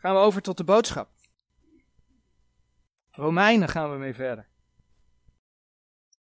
[0.00, 1.10] gaan we over tot de boodschap.
[3.10, 4.48] Romeinen gaan we mee verder.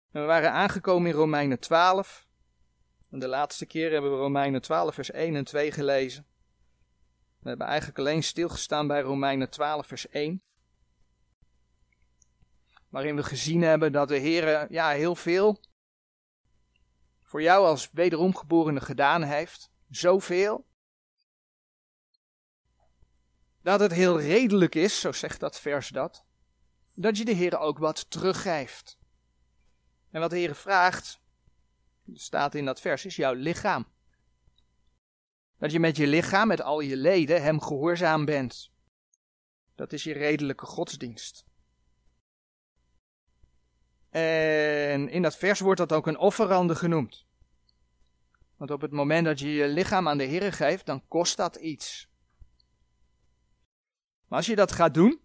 [0.10, 2.28] we waren aangekomen in Romeinen 12.
[3.12, 6.28] En de laatste keer hebben we Romeinen 12, vers 1 en 2 gelezen.
[7.40, 10.44] We hebben eigenlijk alleen stilgestaan bij Romeinen 12, vers 1.
[12.90, 15.60] Waarin we gezien hebben dat de Heer ja, heel veel
[17.22, 19.72] voor jou als wederomgeborene gedaan heeft.
[19.90, 20.66] Zoveel.
[23.64, 26.26] Dat het heel redelijk is, zo zegt dat vers dat.
[26.94, 28.98] Dat je de Heer ook wat teruggeeft.
[30.12, 31.22] En wat de Heer vraagt,
[32.14, 33.88] staat in dat vers, is jouw lichaam.
[35.58, 38.72] Dat je met je lichaam, met al je leden, hem gehoorzaam bent.
[39.76, 41.46] Dat is je redelijke godsdienst.
[44.10, 47.26] En in dat vers wordt dat ook een offerande genoemd.
[48.58, 51.56] Want op het moment dat je je lichaam aan de Heer geeft, dan kost dat
[51.56, 52.12] iets.
[54.34, 55.22] Als je dat gaat doen,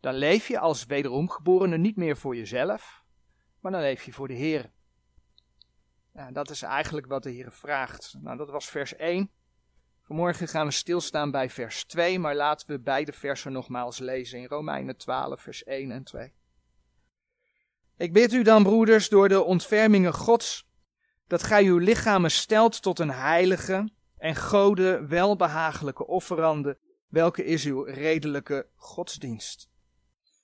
[0.00, 3.04] dan leef je als wederomgeborene niet meer voor jezelf,
[3.60, 4.70] maar dan leef je voor de Heer.
[6.32, 8.14] Dat is eigenlijk wat de Heer vraagt.
[8.18, 9.30] Nou, dat was vers 1.
[10.02, 14.46] Vanmorgen gaan we stilstaan bij vers 2, maar laten we beide versen nogmaals lezen in
[14.46, 16.32] Romeinen 12, vers 1 en 2.
[17.96, 20.68] Ik bid u dan, broeders, door de ontfermingen Gods,
[21.26, 26.78] dat gij uw lichamen stelt tot een heilige en gode welbehagelijke offerande,
[27.10, 29.68] welke is uw redelijke godsdienst.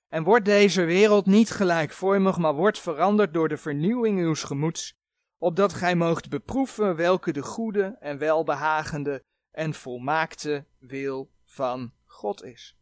[0.09, 4.95] En wordt deze wereld niet gelijkvormig, maar wordt veranderd door de vernieuwing uws gemoeds,
[5.39, 12.77] opdat gij moogt beproeven welke de goede en welbehagende en volmaakte wil van God is.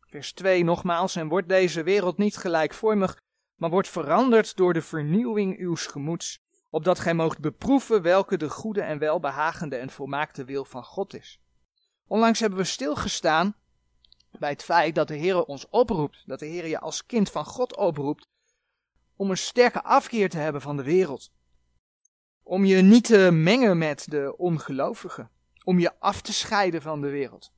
[0.00, 3.16] Vers 2 nogmaals, en wordt deze wereld niet gelijkvormig,
[3.56, 6.38] maar wordt veranderd door de vernieuwing uws gemoeds,
[6.70, 11.40] opdat gij moogt beproeven welke de goede en welbehagende en volmaakte wil van God is.
[12.08, 13.54] Onlangs hebben we stilgestaan
[14.38, 17.44] bij het feit dat de Heer ons oproept, dat de Heer je als kind van
[17.44, 18.26] God oproept,
[19.16, 21.30] om een sterke afkeer te hebben van de wereld.
[22.42, 25.30] Om je niet te mengen met de ongelovigen,
[25.64, 27.52] om je af te scheiden van de wereld.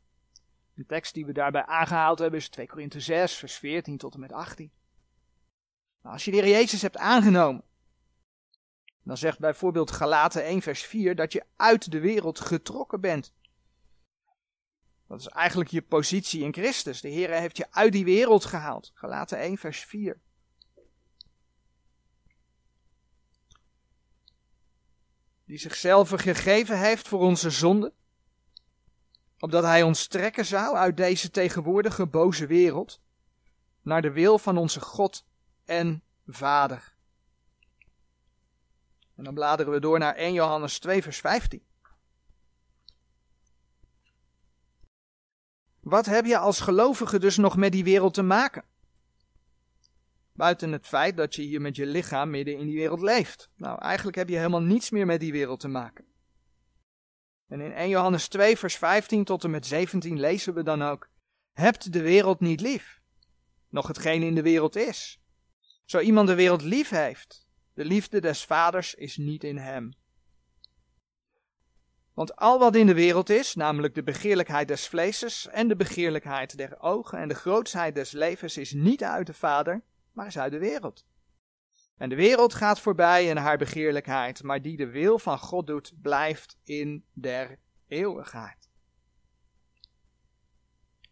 [0.74, 4.20] De tekst die we daarbij aangehaald hebben is 2 Korinthe 6, vers 14 tot en
[4.20, 4.70] met 18.
[6.02, 7.62] Nou, als je de Heer Jezus hebt aangenomen,
[9.02, 13.32] dan zegt bijvoorbeeld Galaten 1 vers 4 dat je uit de wereld getrokken bent.
[15.10, 17.00] Dat is eigenlijk je positie in Christus.
[17.00, 18.90] De Heer heeft je uit die wereld gehaald.
[18.94, 20.20] Galaten 1 vers 4.
[25.44, 27.92] Die zichzelf gegeven heeft voor onze zonde.
[29.38, 33.00] Opdat hij ons trekken zou uit deze tegenwoordige boze wereld.
[33.82, 35.26] Naar de wil van onze God
[35.64, 36.94] en Vader.
[39.16, 41.68] En dan bladeren we door naar 1 Johannes 2, vers 15.
[45.90, 48.64] Wat heb je als gelovige dus nog met die wereld te maken?
[50.32, 53.50] Buiten het feit dat je hier met je lichaam midden in die wereld leeft.
[53.56, 56.04] Nou, eigenlijk heb je helemaal niets meer met die wereld te maken.
[57.48, 61.08] En in 1 Johannes 2, vers 15 tot en met 17 lezen we dan ook:
[61.52, 63.00] Hebt de wereld niet lief,
[63.68, 65.20] nog hetgeen in de wereld is.
[65.84, 69.92] Zo iemand de wereld lief heeft, de liefde des vaders is niet in hem.
[72.14, 76.56] Want al wat in de wereld is, namelijk de begeerlijkheid des vleeses en de begeerlijkheid
[76.56, 79.82] der ogen en de grootsheid des levens, is niet uit de Vader,
[80.12, 81.04] maar is uit de wereld.
[81.96, 85.92] En de wereld gaat voorbij en haar begeerlijkheid, maar die de wil van God doet,
[86.02, 88.68] blijft in der eeuwigheid.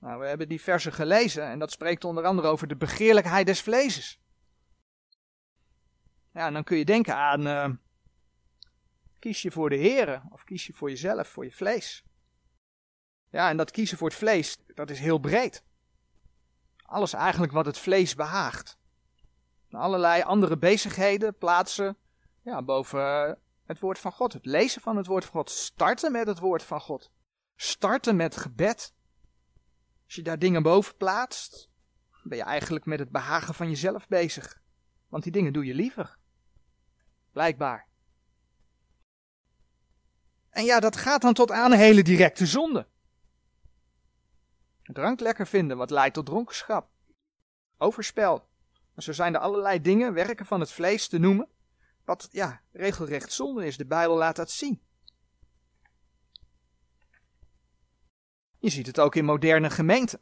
[0.00, 3.62] Nou, we hebben die versen gelezen en dat spreekt onder andere over de begeerlijkheid des
[3.62, 4.20] vleeses.
[6.32, 7.68] Ja, en dan kun je denken aan, uh,
[9.18, 12.04] kies je voor de Here of kies je voor jezelf, voor je vlees?
[13.30, 15.64] Ja, en dat kiezen voor het vlees, dat is heel breed.
[16.76, 18.78] Alles eigenlijk wat het vlees behaagt.
[19.70, 21.96] Allerlei andere bezigheden plaatsen
[22.42, 24.32] ja, boven het woord van God.
[24.32, 25.50] Het lezen van het woord van God.
[25.50, 27.10] Starten met het woord van God.
[27.56, 28.94] Starten met gebed.
[30.04, 31.68] Als je daar dingen boven plaatst,
[32.22, 34.60] ben je eigenlijk met het behagen van jezelf bezig.
[35.08, 36.18] Want die dingen doe je liever.
[37.32, 37.87] Blijkbaar.
[40.58, 42.86] En ja, dat gaat dan tot aan hele directe zonde.
[44.82, 46.88] Drank lekker vinden, wat leidt tot dronkenschap.
[47.76, 48.48] Overspel.
[48.94, 51.48] En zo zijn er allerlei dingen, werken van het vlees te noemen,
[52.04, 53.76] wat ja, regelrecht zonde is.
[53.76, 54.80] De Bijbel laat dat zien.
[58.58, 60.20] Je ziet het ook in moderne gemeenten,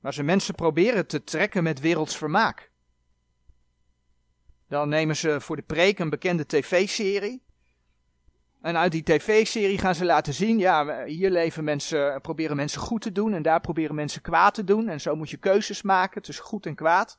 [0.00, 2.70] waar ze mensen proberen te trekken met werelds vermaak.
[4.68, 7.42] Dan nemen ze voor de preek een bekende tv-serie.
[8.64, 13.00] En uit die tv-serie gaan ze laten zien, ja, hier leven mensen, proberen mensen goed
[13.00, 14.88] te doen en daar proberen mensen kwaad te doen.
[14.88, 17.18] En zo moet je keuzes maken tussen goed en kwaad.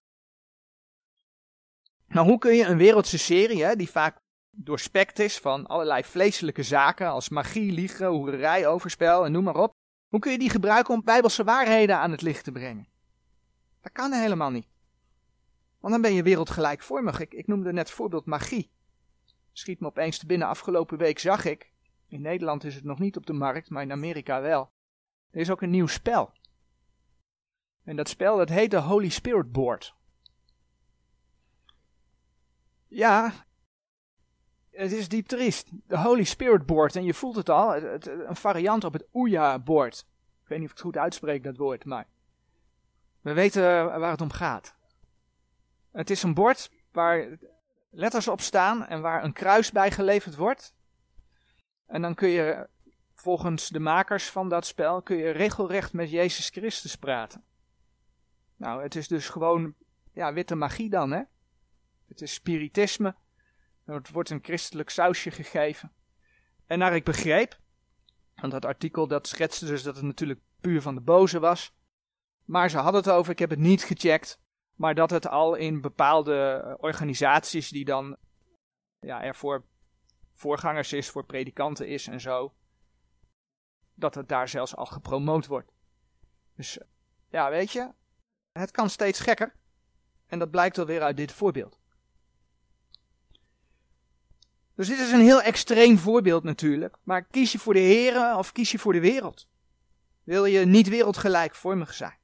[2.08, 4.18] Nou, hoe kun je een wereldse serie, hè, die vaak
[4.50, 9.74] doorspekt is van allerlei vleeselijke zaken als magie, liegen, hoererij, overspel en noem maar op.
[10.08, 12.88] Hoe kun je die gebruiken om bijbelse waarheden aan het licht te brengen?
[13.82, 14.68] Dat kan helemaal niet.
[15.80, 17.20] Want dan ben je wereldgelijkvormig.
[17.20, 18.74] Ik, ik noemde net voorbeeld magie.
[19.58, 20.48] Schiet me opeens te binnen.
[20.48, 21.72] Afgelopen week zag ik.
[22.08, 24.72] In Nederland is het nog niet op de markt, maar in Amerika wel.
[25.32, 26.34] Er is ook een nieuw spel.
[27.84, 29.96] En dat spel dat heet de Holy Spirit Board.
[32.88, 33.34] Ja,
[34.72, 35.70] het is diep triest.
[35.88, 36.96] De Holy Spirit Board.
[36.96, 37.72] En je voelt het al.
[37.72, 40.08] Het, een variant op het Ouya Board.
[40.44, 41.86] Ik weet niet of ik het goed uitspreek, dat woord.
[41.86, 42.08] Maar
[43.22, 43.62] we weten
[44.00, 44.76] waar het om gaat.
[45.92, 47.38] Het is een bord waar
[47.96, 50.76] letters op staan en waar een kruis bij geleverd wordt.
[51.86, 52.70] En dan kun je
[53.14, 57.44] volgens de makers van dat spel kun je regelrecht met Jezus Christus praten.
[58.56, 59.74] Nou, het is dus gewoon
[60.14, 61.22] ja, witte magie dan, hè?
[62.08, 63.16] Het is spiritisme.
[63.86, 65.92] Het wordt een christelijk sausje gegeven.
[66.66, 67.60] En naar ik begreep,
[68.36, 71.74] want dat artikel dat schetste dus dat het natuurlijk puur van de boze was.
[72.44, 74.40] Maar ze hadden het over, ik heb het niet gecheckt,
[74.76, 78.18] maar dat het al in bepaalde eh, organisaties die dan
[79.00, 79.64] ja, er voor
[80.32, 82.54] voorgangers is, voor predikanten is en zo,
[83.94, 85.72] dat het daar zelfs al gepromoot wordt.
[86.56, 86.80] Dus
[87.30, 87.92] ja, weet je,
[88.52, 89.56] het kan steeds gekker.
[90.26, 91.80] En dat blijkt alweer uit dit voorbeeld.
[94.76, 96.96] Dus dit is een heel extreem voorbeeld natuurlijk.
[97.04, 99.48] Maar kies je voor de heren of kies je voor de wereld?
[100.24, 102.18] Wil je niet wereldgelijkvormig zijn?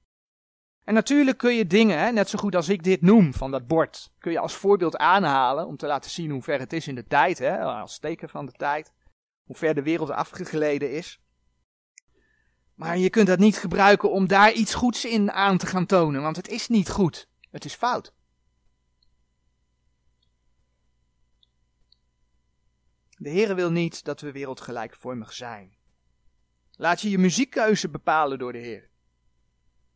[0.92, 3.68] En natuurlijk kun je dingen, hè, net zo goed als ik dit noem van dat
[3.68, 6.96] bord, kun je als voorbeeld aanhalen om te laten zien hoe ver het is in
[6.96, 8.94] de tijd, hè, als teken van de tijd,
[9.44, 11.22] hoe ver de wereld afgegleden is.
[12.74, 16.22] Maar je kunt dat niet gebruiken om daar iets goeds in aan te gaan tonen,
[16.22, 18.14] want het is niet goed, het is fout.
[23.18, 25.76] De Heere wil niet dat we wereldgelijkvormig zijn.
[26.72, 28.91] Laat je je muziekkeuze bepalen door de Heer.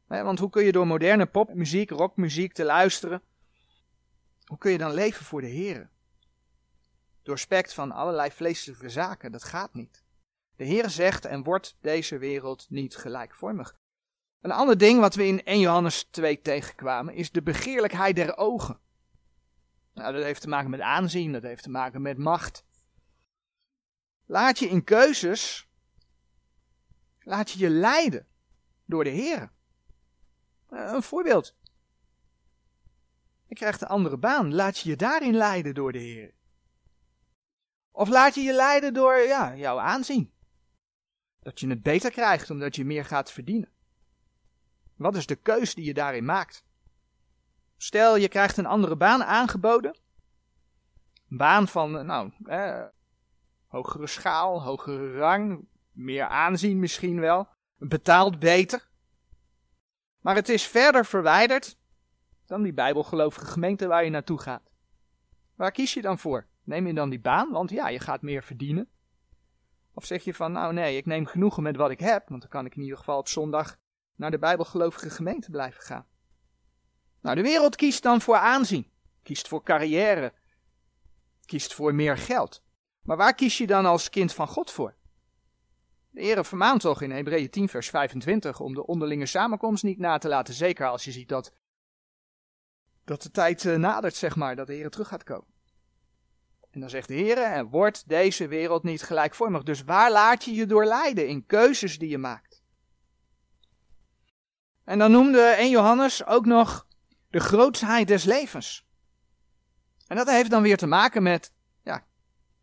[0.07, 3.21] Want hoe kun je door moderne popmuziek, rockmuziek te luisteren,
[4.45, 5.89] hoe kun je dan leven voor de Heer?
[7.23, 10.03] Doorspekt van allerlei vleeselijke zaken, dat gaat niet.
[10.55, 13.77] De Heer zegt en wordt deze wereld niet gelijkvormig.
[14.41, 18.79] Een ander ding wat we in 1 Johannes 2 tegenkwamen is de begeerlijkheid der ogen.
[19.93, 22.65] Nou, dat heeft te maken met aanzien, dat heeft te maken met macht.
[24.25, 25.69] Laat je in keuzes,
[27.19, 28.27] laat je je leiden
[28.85, 29.51] door de Heer.
[30.75, 31.55] Eh, een voorbeeld.
[33.45, 34.53] Je krijgt een andere baan.
[34.53, 36.33] Laat je je daarin leiden door de Heer.
[37.91, 40.33] Of laat je je leiden door ja, jouw aanzien.
[41.39, 43.69] Dat je het beter krijgt omdat je meer gaat verdienen.
[44.95, 46.65] Wat is de keus die je daarin maakt?
[47.77, 49.97] Stel je krijgt een andere baan aangeboden.
[51.29, 52.31] Een baan van, nou,
[53.67, 57.47] hogere schaal, hogere rang, meer aanzien misschien wel.
[57.77, 58.93] Betaald beter.
[60.25, 61.77] Maar het is verder verwijderd
[62.45, 64.71] dan die bijbelgelovige gemeente waar je naartoe gaat.
[65.55, 66.47] Waar kies je dan voor?
[66.63, 68.89] Neem je dan die baan, want ja, je gaat meer verdienen?
[69.93, 72.49] Of zeg je van, nou nee, ik neem genoegen met wat ik heb, want dan
[72.49, 73.77] kan ik in ieder geval op zondag
[74.15, 76.07] naar de bijbelgelovige gemeente blijven gaan.
[77.21, 78.91] Nou, de wereld kiest dan voor aanzien,
[79.23, 80.33] kiest voor carrière,
[81.45, 82.63] kiest voor meer geld.
[83.01, 84.95] Maar waar kies je dan als kind van God voor?
[86.15, 90.17] De Heer vermaant toch in Hebreeën 10 vers 25 om de onderlinge samenkomst niet na
[90.17, 91.53] te laten, zeker als je ziet dat,
[93.03, 95.53] dat de tijd eh, nadert, zeg maar, dat de Heer terug gaat komen.
[96.71, 99.63] En dan zegt de Heer, en wordt deze wereld niet gelijkvormig.
[99.63, 102.63] Dus waar laat je je door leiden in keuzes die je maakt?
[104.83, 106.87] En dan noemde 1 Johannes ook nog
[107.29, 108.85] de grootsheid des levens.
[110.07, 111.53] En dat heeft dan weer te maken met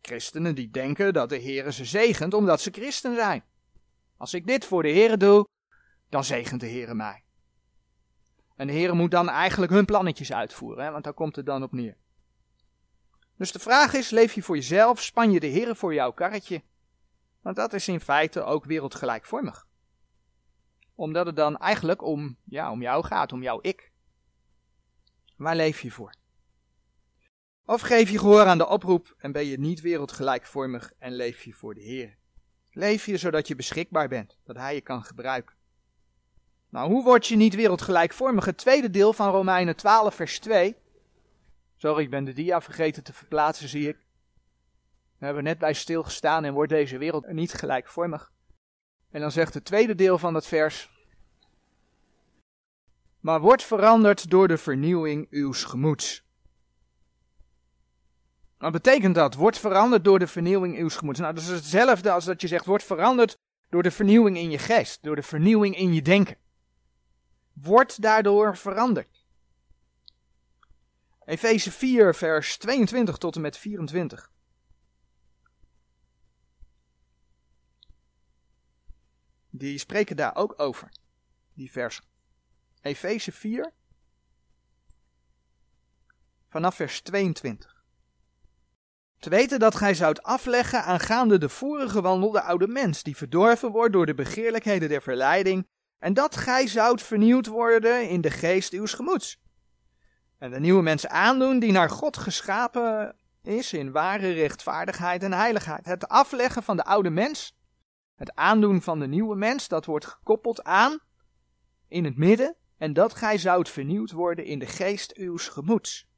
[0.07, 3.43] Christenen die denken dat de Heer ze zegent omdat ze christen zijn.
[4.17, 5.47] Als ik dit voor de Heer doe,
[6.09, 7.23] dan zegent de Heer mij.
[8.55, 11.63] En de Heer moet dan eigenlijk hun plannetjes uitvoeren, hè, want daar komt het dan
[11.63, 11.97] op neer.
[13.37, 16.63] Dus de vraag is, leef je voor jezelf, span je de Heer voor jouw karretje?
[17.41, 19.67] Want dat is in feite ook wereldgelijkvormig.
[20.95, 23.91] Omdat het dan eigenlijk om, ja, om jou gaat, om jouw ik.
[25.35, 26.13] Waar leef je voor?
[27.65, 31.53] Of geef je gehoor aan de oproep en ben je niet wereldgelijkvormig en leef je
[31.53, 32.17] voor de Heer.
[32.71, 35.55] Leef je zodat je beschikbaar bent, dat Hij je kan gebruiken.
[36.69, 38.45] Nou, hoe word je niet wereldgelijkvormig?
[38.45, 40.75] Het tweede deel van Romeinen 12, vers 2.
[41.77, 43.95] Sorry, ik ben de dia vergeten te verplaatsen, zie ik.
[43.95, 48.31] Daar hebben we net bij stilgestaan en wordt deze wereld niet gelijkvormig.
[49.11, 50.89] En dan zegt het tweede deel van dat vers.
[53.19, 56.22] Maar wordt veranderd door de vernieuwing uws gemoeds.
[58.63, 59.35] Wat betekent dat?
[59.35, 61.19] Wordt veranderd door de vernieuwing uws gemoeds.
[61.19, 63.37] Nou, dat is hetzelfde als dat je zegt, wordt veranderd
[63.69, 66.37] door de vernieuwing in je geest, door de vernieuwing in je denken.
[67.53, 69.25] Wordt daardoor veranderd.
[71.25, 74.31] Efeze 4, vers 22 tot en met 24.
[79.49, 80.91] Die spreken daar ook over,
[81.53, 82.03] die versen.
[82.81, 83.73] Efeze 4,
[86.47, 87.72] vanaf vers 22.
[89.23, 93.93] Te weten dat gij zoudt afleggen aangaande de vorige wandel oude mens, die verdorven wordt
[93.93, 95.67] door de begeerlijkheden der verleiding,
[95.99, 99.41] en dat gij zoudt vernieuwd worden in de geest uws gemoeds.
[100.37, 105.85] En de nieuwe mens aandoen die naar God geschapen is in ware rechtvaardigheid en heiligheid.
[105.85, 107.57] Het afleggen van de oude mens,
[108.15, 110.99] het aandoen van de nieuwe mens, dat wordt gekoppeld aan
[111.87, 116.11] in het midden en dat gij zoudt vernieuwd worden in de geest uws gemoeds.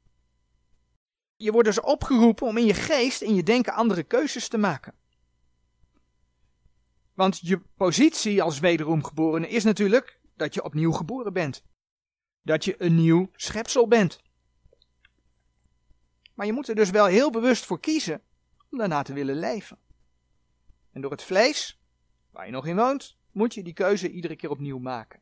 [1.36, 4.94] Je wordt dus opgeroepen om in je geest, in je denken andere keuzes te maken.
[7.14, 11.64] Want je positie als wederomgeborene is natuurlijk dat je opnieuw geboren bent.
[12.42, 14.22] Dat je een nieuw schepsel bent.
[16.34, 18.22] Maar je moet er dus wel heel bewust voor kiezen
[18.70, 19.78] om daarna te willen leven.
[20.92, 21.80] En door het vlees,
[22.30, 25.20] waar je nog in woont, moet je die keuze iedere keer opnieuw maken.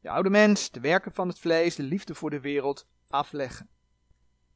[0.00, 3.68] De oude mens, de werken van het vlees, de liefde voor de wereld afleggen.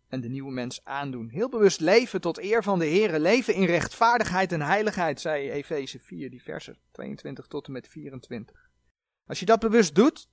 [0.09, 1.29] En de nieuwe mens aandoen.
[1.29, 3.19] Heel bewust leven tot eer van de Heer.
[3.19, 8.71] Leven in rechtvaardigheid en heiligheid, zei Efeze 4, die versen 22 tot en met 24.
[9.27, 10.29] Als je dat bewust doet,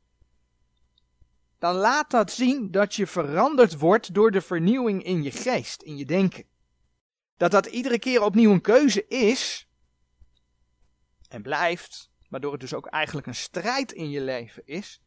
[1.59, 5.97] dan laat dat zien dat je veranderd wordt door de vernieuwing in je geest, in
[5.97, 6.45] je denken.
[7.37, 9.67] Dat dat iedere keer opnieuw een keuze is
[11.27, 15.02] en blijft, waardoor het dus ook eigenlijk een strijd in je leven is.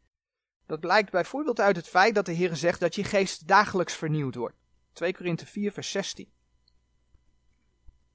[0.66, 4.34] Dat blijkt bijvoorbeeld uit het feit dat de Heer zegt dat je geest dagelijks vernieuwd
[4.34, 4.56] wordt.
[4.92, 6.32] 2 Korinthe 4 vers 16.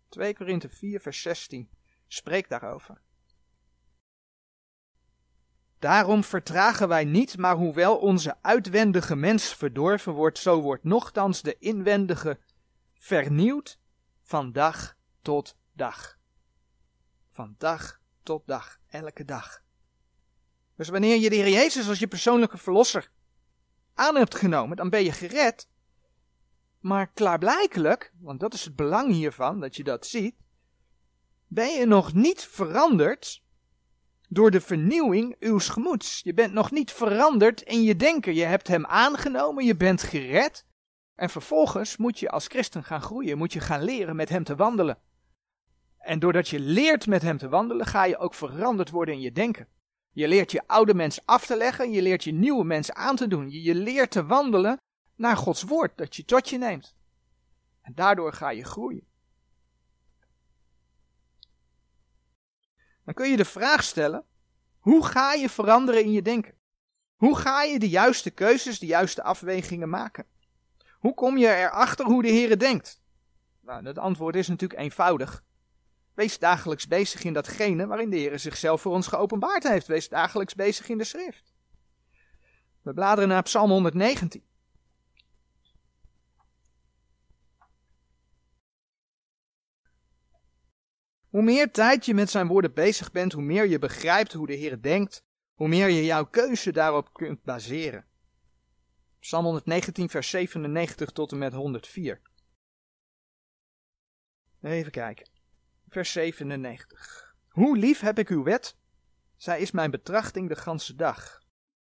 [0.10, 1.70] 2 Korinthe 4 vers 16
[2.08, 3.02] spreekt daarover.
[5.80, 11.58] Daarom vertragen wij niet, maar hoewel onze uitwendige mens verdorven wordt, zo wordt nochtans de
[11.60, 12.40] inwendige
[12.94, 13.80] vernieuwd
[14.22, 16.20] van dag tot dag.
[17.30, 19.64] Van dag tot dag, elke dag.
[20.82, 23.12] Dus wanneer je de Heer Jezus als je persoonlijke verlosser
[23.94, 25.70] aan hebt genomen, dan ben je gered.
[26.80, 30.36] Maar klaarblijkelijk, want dat is het belang hiervan, dat je dat ziet,
[31.48, 33.44] ben je nog niet veranderd
[34.30, 36.22] door de vernieuwing uw gemoeds.
[36.24, 38.36] Je bent nog niet veranderd in je denken.
[38.36, 40.66] Je hebt hem aangenomen, je bent gered.
[41.16, 44.56] En vervolgens moet je als christen gaan groeien, moet je gaan leren met hem te
[44.56, 44.98] wandelen.
[45.98, 49.32] En doordat je leert met hem te wandelen, ga je ook veranderd worden in je
[49.32, 49.68] denken.
[50.14, 53.28] Je leert je oude mens af te leggen, je leert je nieuwe mens aan te
[53.28, 53.50] doen.
[53.50, 54.82] Je, leert te wandelen
[55.16, 56.96] naar Gods woord dat je tot je neemt.
[57.82, 59.06] En daardoor ga je groeien.
[63.04, 64.26] Dan kun je de vraag stellen:
[64.80, 66.60] hoe ga je veranderen in je denken?
[67.16, 70.26] Hoe ga je de juiste keuzes, de juiste afwegingen maken?
[71.00, 73.02] Hoe kom je erachter hoe de Heer denkt?
[73.62, 75.44] Nou, het antwoord is natuurlijk eenvoudig.
[76.14, 79.88] Wees dagelijks bezig in datgene waarin de Heer zichzelf voor ons geopenbaard heeft.
[79.88, 81.54] Wees dagelijks bezig in de schrift.
[82.82, 84.44] We bladeren naar Psalm 119.
[91.30, 94.54] Hoe meer tijd je met zijn woorden bezig bent, hoe meer je begrijpt hoe de
[94.54, 98.06] Heer denkt, hoe meer je jouw keuze daarop kunt baseren.
[99.20, 102.22] Psalm 119, vers 97 tot en met 104.
[104.62, 105.41] Even kijken.
[105.92, 107.36] Vers 97.
[107.50, 108.78] Hoe lief heb ik uw wet?
[109.38, 111.42] Zij is mijn betrachting de ganse dag.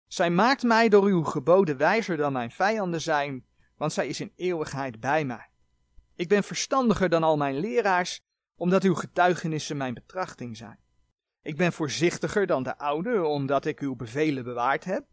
[0.07, 3.45] Zij maakt mij door uw geboden wijzer dan mijn vijanden zijn,
[3.77, 5.51] want zij is in eeuwigheid bij mij.
[6.17, 8.21] Ik ben verstandiger dan al mijn leraars,
[8.57, 10.79] omdat uw getuigenissen mijn betrachting zijn.
[11.43, 15.05] Ik ben voorzichtiger dan de oude, omdat ik uw bevelen bewaard heb.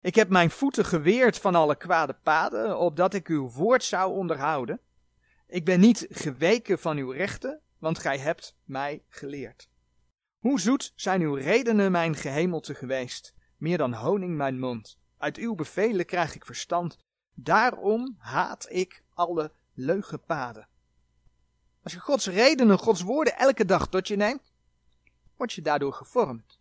[0.00, 4.80] Ik heb mijn voeten geweerd van alle kwade paden, opdat ik uw woord zou onderhouden.
[5.46, 9.68] Ik ben niet geweken van uw rechten, want gij hebt mij geleerd.
[10.38, 14.98] Hoe zoet zijn uw redenen mijn gehemelte geweest, meer dan honing mijn mond.
[15.18, 16.98] Uit uw bevelen krijg ik verstand,
[17.34, 20.68] daarom haat ik alle leugenpaden.
[21.82, 24.52] Als je Gods redenen, Gods woorden elke dag tot je neemt,
[25.36, 26.60] word je daardoor gevormd.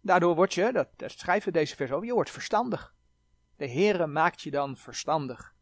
[0.00, 2.94] Daardoor word je, dat, daar schrijven deze vers over, je wordt verstandig.
[3.56, 5.54] De Heere maakt je dan verstandig.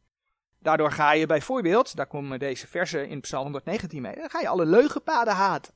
[0.59, 4.49] Daardoor ga je bijvoorbeeld, daar komen deze versen in Psalm 119 mee, dan ga je
[4.49, 5.75] alle leugenpaden haten.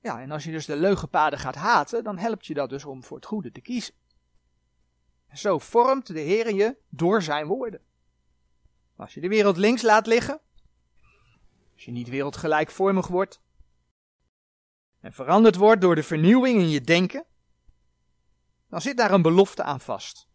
[0.00, 3.04] Ja, en als je dus de leugenpaden gaat haten, dan helpt je dat dus om
[3.04, 3.94] voor het goede te kiezen.
[5.28, 7.80] En zo vormt de Heer je door zijn woorden.
[8.96, 10.40] Als je de wereld links laat liggen,
[11.74, 13.40] als je niet wereldgelijkvormig wordt,
[15.00, 17.24] en veranderd wordt door de vernieuwing in je denken,
[18.68, 20.28] dan zit daar een belofte aan vast.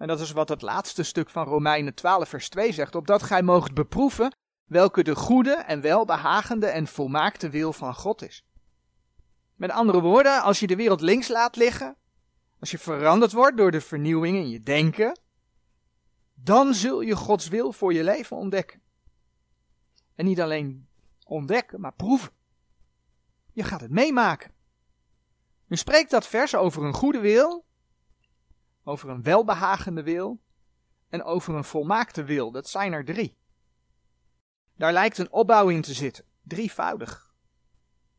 [0.00, 3.42] En dat is wat het laatste stuk van Romeinen 12, vers 2 zegt: opdat gij
[3.42, 8.44] moogt beproeven welke de goede en welbehagende en volmaakte wil van God is.
[9.54, 11.96] Met andere woorden, als je de wereld links laat liggen,
[12.60, 15.20] als je veranderd wordt door de vernieuwing in je denken,
[16.34, 18.82] dan zul je Gods wil voor je leven ontdekken.
[20.14, 20.88] En niet alleen
[21.24, 22.32] ontdekken, maar proeven.
[23.52, 24.52] Je gaat het meemaken.
[25.66, 27.68] Nu spreekt dat vers over een goede wil,
[28.90, 30.40] over een welbehagende wil
[31.08, 32.50] en over een volmaakte wil.
[32.50, 33.36] Dat zijn er drie.
[34.76, 37.34] Daar lijkt een opbouw in te zitten, drievoudig.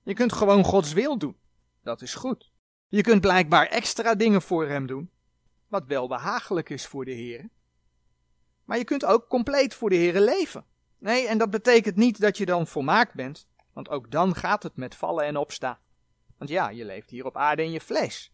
[0.03, 1.37] Je kunt gewoon Gods wil doen.
[1.83, 2.51] Dat is goed.
[2.87, 5.11] Je kunt blijkbaar extra dingen voor Hem doen,
[5.67, 7.49] wat wel behagelijk is voor de Heer.
[8.63, 10.65] Maar je kunt ook compleet voor de Heer leven.
[10.97, 14.75] Nee, en dat betekent niet dat je dan volmaakt bent, want ook dan gaat het
[14.75, 15.79] met vallen en opstaan.
[16.37, 18.33] Want ja, je leeft hier op aarde in je vlees.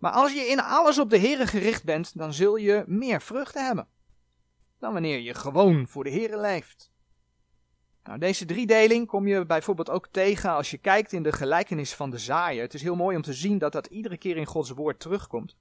[0.00, 3.66] Maar als je in alles op de Heer gericht bent, dan zul je meer vruchten
[3.66, 3.88] hebben.
[4.78, 6.90] Dan wanneer je gewoon voor de Heer leeft.
[8.02, 12.10] Nou, deze driedeling kom je bijvoorbeeld ook tegen als je kijkt in de gelijkenis van
[12.10, 12.62] de zaaier.
[12.62, 15.56] Het is heel mooi om te zien dat dat iedere keer in Gods woord terugkomt.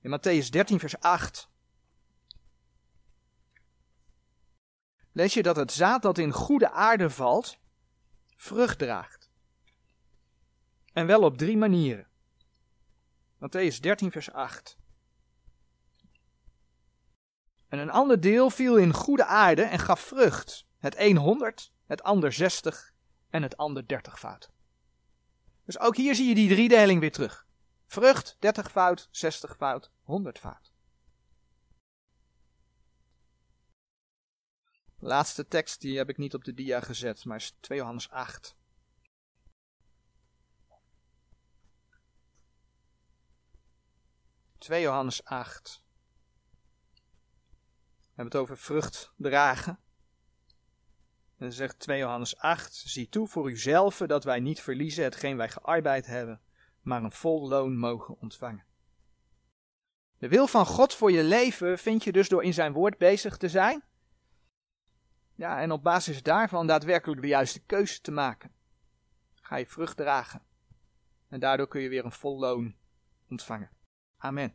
[0.00, 1.48] In Matthäus 13, vers 8
[5.12, 7.58] lees je dat het zaad dat in goede aarde valt,
[8.36, 9.30] vrucht draagt.
[10.92, 12.06] En wel op drie manieren.
[13.38, 14.78] Matthäus 13, vers 8.
[17.68, 20.66] En een ander deel viel in goede aarde en gaf vrucht.
[20.78, 22.92] Het een 100, het ander 60
[23.30, 24.50] en het ander 30 fout.
[25.64, 27.46] Dus ook hier zie je die driedeling weer terug.
[27.86, 30.74] Vrucht 30 fout, 60 fout, 100 fout.
[35.04, 38.56] laatste tekst die heb ik niet op de dia gezet, maar is 2 Johannes 8.
[44.64, 45.82] 2 Johannes 8.
[47.82, 49.78] We hebben het over vrucht dragen.
[51.38, 55.48] En zegt 2 Johannes 8, zie toe voor uzelf dat wij niet verliezen hetgeen wij
[55.48, 56.40] gearbeid hebben,
[56.80, 58.64] maar een vol loon mogen ontvangen.
[60.18, 63.36] De wil van God voor je leven vind je dus door in zijn woord bezig
[63.36, 63.84] te zijn.
[65.34, 68.52] Ja, en op basis daarvan daadwerkelijk de juiste keuze te maken.
[69.34, 70.42] Ga je vrucht dragen.
[71.28, 72.76] En daardoor kun je weer een vol loon
[73.28, 73.70] ontvangen.
[74.24, 74.54] 아멘.